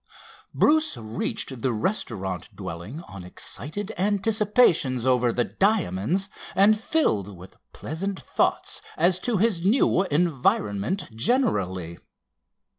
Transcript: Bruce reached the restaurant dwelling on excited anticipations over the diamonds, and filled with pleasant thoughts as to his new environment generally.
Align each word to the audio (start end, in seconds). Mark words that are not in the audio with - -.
Bruce 0.51 0.97
reached 0.97 1.61
the 1.61 1.71
restaurant 1.71 2.49
dwelling 2.55 3.01
on 3.03 3.23
excited 3.23 3.91
anticipations 3.99 5.05
over 5.05 5.31
the 5.31 5.43
diamonds, 5.43 6.27
and 6.55 6.75
filled 6.81 7.37
with 7.37 7.55
pleasant 7.71 8.19
thoughts 8.19 8.81
as 8.97 9.19
to 9.19 9.37
his 9.37 9.63
new 9.63 10.01
environment 10.05 11.05
generally. 11.15 11.99